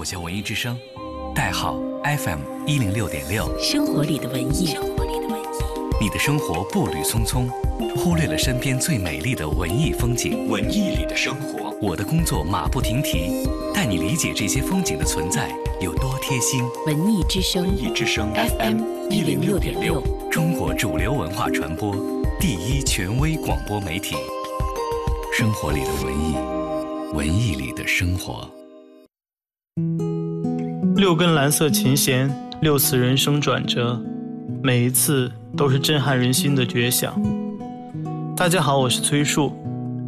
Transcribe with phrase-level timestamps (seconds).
[0.00, 0.78] 我叫文艺之声，
[1.34, 3.46] 代号 FM 一零六点六。
[3.58, 5.44] 生活里的文艺，生活里的文艺。
[6.00, 7.46] 你的生活步履匆匆，
[7.98, 10.48] 忽略了身边最美丽的文艺风景。
[10.48, 16.64] 文艺里的生活，我的工作马不停蹄，带你理解这些风景的存在有多贴心。
[16.86, 21.94] 文艺之声，文艺之声 FM 一零六点六，中国主流文化传播
[22.40, 24.16] 第一权威广播媒体。
[25.36, 26.34] 生活里的文艺，
[27.12, 28.50] 文艺里的生活。
[31.00, 32.30] 六根蓝色琴弦，
[32.60, 33.98] 六次人生转折，
[34.62, 37.18] 每一次都是震撼人心的绝响。
[38.36, 39.50] 大家好，我是崔树。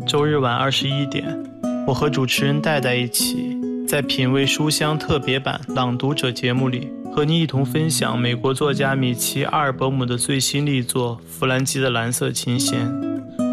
[0.07, 1.27] 周日晚二十一点，
[1.87, 3.59] 我和主持人戴戴一起，
[3.89, 12.87] 在品味书香特别版朗读者节目里，和你一同分享美国作家米奇·阿尔伯姆的最新力作《弗兰基的蓝色琴弦》。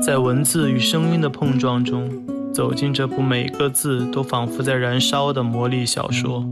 [0.01, 2.11] 在文字与声音的碰撞中，
[2.53, 6.45] 走进这部每个字都仿佛在燃烧的魔力小说。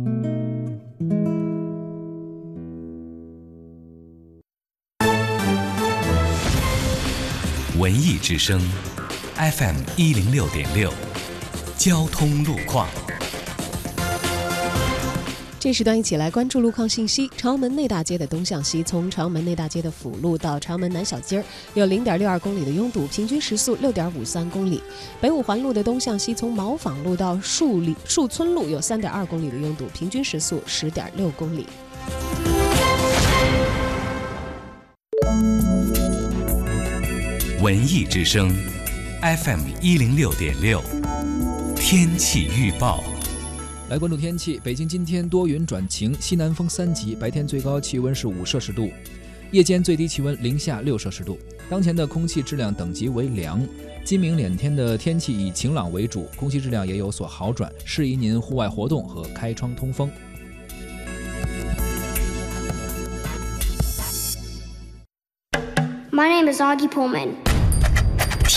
[7.78, 8.60] 文艺之声
[9.36, 10.92] ，FM 一零六点六，
[11.78, 12.88] 交通路况。
[15.60, 17.30] 这时段一起来关注路况信息。
[17.38, 21.44] 朝门内大街的东向西，从朝门内大街的辅路到朝门南小街儿，
[21.76, 24.82] 有零点六二公里的拥堵，平均时速六点五三公里。
[25.22, 31.68] 北五环路的东向西，从毛坊路到树里树村路，有三点二公里的拥堵，平均时速十点六公里。
[37.68, 38.50] 文艺之声
[39.22, 40.82] ，FM 一零六点六，
[41.76, 43.04] 天气预报。
[43.90, 48.90] 来关注天气，北京今天多云转晴，西南风三级，白天最高气温是五摄氏度，
[49.52, 51.38] 夜间最低气温零下六摄氏度。
[51.70, 53.62] 当前的空气质量等级为良。
[54.06, 60.10] 今明两天的天气以晴朗为主，空气质量也有所好转，适宜您户外活动和开窗通风。
[66.10, 67.47] My name is Augie Pullman.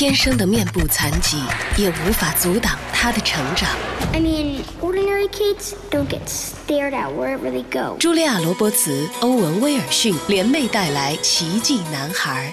[0.01, 1.37] 天生的面部残疾
[1.77, 3.69] 也无法阻挡他的成长。
[4.15, 7.99] I mean, ordinary kids don't get stared at wherever they go.
[7.99, 12.51] 茱莉亚·罗伯茨、欧文·威尔逊联袂带来《奇迹男孩》。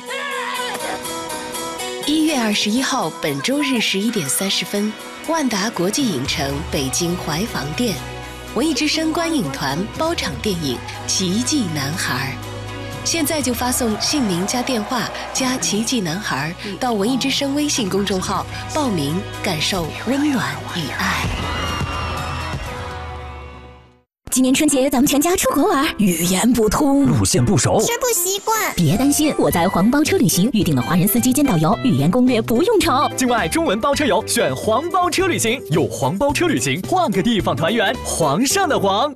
[2.05, 4.91] 一月二十一号，本周日十一点三十分，
[5.29, 7.95] 万达国际影城北京怀房店，
[8.55, 10.77] 文艺之声观影团包场电影
[11.09, 12.35] 《奇迹男孩》。
[13.07, 18.45] 现在就发送姓名加电话加“奇迹男孩”到文艺之声微信公众号
[18.75, 21.25] 报名，感受温暖与爱。
[24.29, 28.73] 今年春节咱们全家出国玩，语言不通，路线不熟，吃不习惯。
[28.75, 33.09] 别担心，我在黄包车旅行预定了华人司机兼导游，语言攻略不用愁。
[33.15, 39.15] 境外中文包车游选黄包车旅行，有黄包车旅行，换个地方团圆，皇上的皇。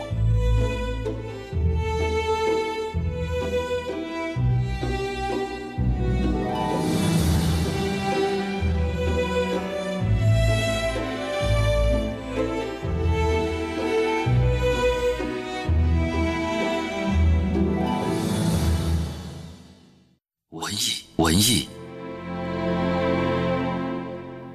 [21.21, 21.69] 文艺，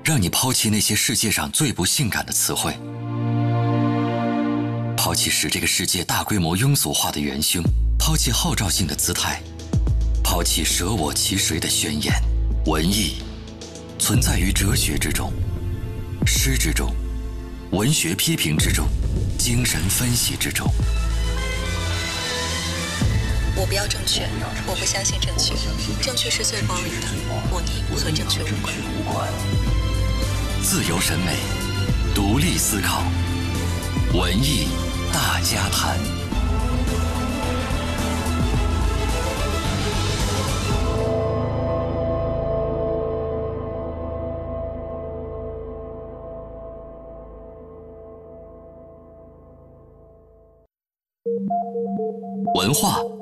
[0.03, 2.77] 让你抛弃那些世界上最不性感的词汇，
[4.97, 7.63] 抛弃使这个世界大规模庸俗化的元凶，
[7.97, 9.41] 抛弃号召性的姿态，
[10.25, 12.13] 抛弃舍我其谁的宣言。
[12.65, 13.19] 文艺
[13.97, 15.33] 存在于哲学之中，
[16.27, 16.93] 诗之中，
[17.71, 18.89] 文学批评之中，
[19.39, 20.69] 精神分析之中。
[23.59, 24.29] 我不要正确，
[24.67, 25.55] 我不相信正确，
[26.03, 27.09] 正确是最 boring 的，
[27.51, 29.27] 文艺和正确无关。
[30.63, 31.39] 自由审美，
[32.15, 33.03] 独立思考，
[34.13, 34.69] 文艺
[35.11, 35.97] 大家谈。
[52.55, 53.01] 文化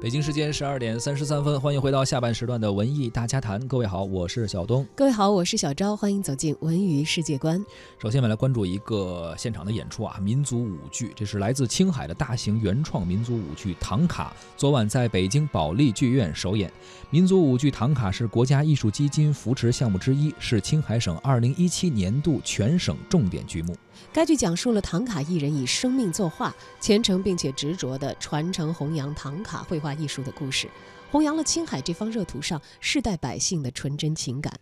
[0.00, 3.58] 北京时间十二点三十三分，欢迎回到下半时段的文艺大家谈。
[3.66, 4.86] 各位好，我是小东。
[4.94, 5.96] 各位好，我是小昭。
[5.96, 7.60] 欢迎走进文娱世界观。
[8.00, 11.10] 首先，我们来关注一个现场的演出啊，民族舞剧。
[11.16, 16.72] 这是来自青海的大型原创民族舞剧《唐卡》，昨晚在北京保利剧院首演。
[17.10, 23.76] 民族舞剧《唐卡》是国家艺术基金扶持项目之一，是青海省二零一七年度全省重点剧目。
[24.12, 30.68] 该剧讲述了唐卡艺人以生命作画，虔诚并且执着地传承弘扬唐卡绘画艺术的故事，
[31.10, 34.52] 弘扬了青海这方热土上世代百姓的纯真情感。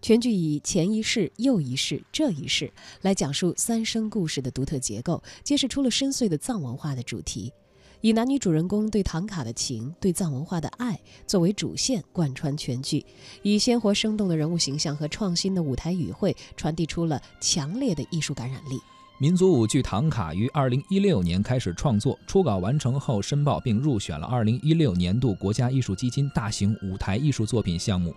[0.00, 2.72] 全剧以前一世、又一世、这一世
[3.02, 7.52] 来讲述三生故事的独特结构，揭示出了深邃的藏文化的主题。
[8.02, 13.06] 以男女主人公对唐卡的情、对藏文化的爱作为主线，贯穿全剧，
[13.42, 18.80] 以鲜活生动的人物形象和创新的舞台语汇，传递出了强烈的艺术感染力。
[19.18, 28.12] 民族舞剧《唐卡》于二零一六年开始创作，初稿完成后申报并入选了二零一六年度国家艺术基金大型舞台艺术作品项目。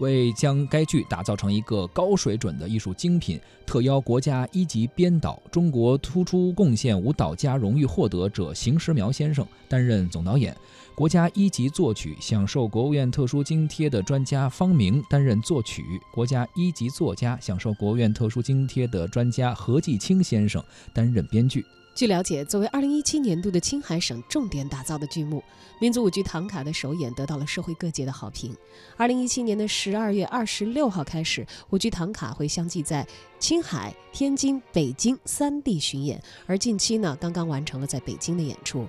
[0.00, 10.52] 为将该剧打造成一个高水准的艺术精品，特邀国家一级编导、中国突出贡献舞蹈家荣誉获得者邢时苗先生担任总导演；
[10.94, 15.82] 国家一级作曲、享受国务院特殊津贴的专家方明担任作曲；
[16.12, 20.62] 国家一级作家、享受国务院特殊津贴的专家何继清先生
[20.92, 21.64] 担任编剧。
[21.92, 25.42] 据了解，作为2017年度的青海省重点打造的剧目，
[25.80, 28.56] 民族舞剧《唐卡》的首演得到了社会各界的好评。
[28.96, 33.06] 2017年的12月26号开始，舞剧《唐卡》会相继在
[33.38, 38.88] 青海、天津、北京三地巡演，而近期呢，刚刚完成了在北京的演出。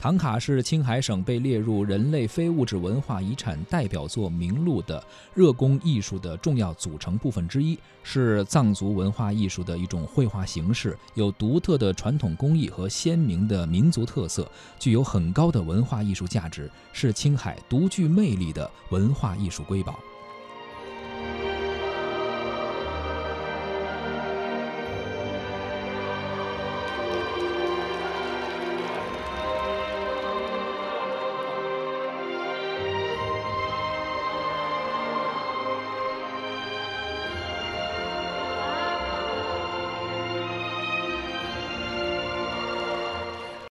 [0.00, 5.02] 唐卡是青海省被列入人类非物质文化遗产代表作名录的
[5.34, 14.48] 热工艺术的重要组成部分之一，是藏族文化艺术的一种绘画形式，有独特的传统工艺和鲜明的民族特色，
[14.78, 19.98] 具有很高的文化艺术价值，是青海独具魅力的文化艺术瑰宝。